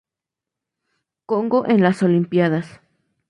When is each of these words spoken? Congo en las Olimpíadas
Congo 1.27 1.67
en 1.67 1.83
las 1.83 2.01
Olimpíadas 2.01 2.81